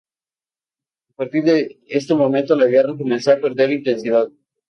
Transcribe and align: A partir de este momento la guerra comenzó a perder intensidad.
A 1.09 1.13
partir 1.15 1.43
de 1.43 1.77
este 1.85 2.15
momento 2.15 2.55
la 2.55 2.65
guerra 2.65 2.97
comenzó 2.97 3.33
a 3.33 3.39
perder 3.39 3.71
intensidad. 3.71 4.29